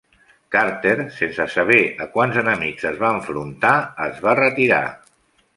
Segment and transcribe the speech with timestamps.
[0.53, 3.75] Carter, sense saber a quants enemics es va enfrontar,
[4.11, 4.85] es va retirar.